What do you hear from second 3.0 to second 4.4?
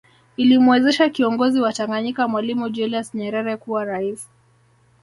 Nyerere kuwa rais